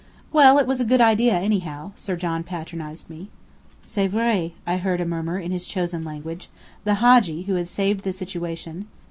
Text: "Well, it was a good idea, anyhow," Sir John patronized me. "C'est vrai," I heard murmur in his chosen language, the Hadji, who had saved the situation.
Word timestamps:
"Well, 0.33 0.57
it 0.57 0.65
was 0.65 0.81
a 0.81 0.83
good 0.83 0.99
idea, 0.99 1.33
anyhow," 1.39 1.91
Sir 1.95 2.15
John 2.15 2.43
patronized 2.43 3.07
me. 3.07 3.29
"C'est 3.85 4.07
vrai," 4.07 4.53
I 4.65 4.77
heard 4.77 4.99
murmur 5.07 5.37
in 5.37 5.51
his 5.51 5.67
chosen 5.67 6.03
language, 6.03 6.49
the 6.85 6.95
Hadji, 6.95 7.43
who 7.43 7.53
had 7.53 7.67
saved 7.67 8.03
the 8.03 8.11
situation. 8.11 8.87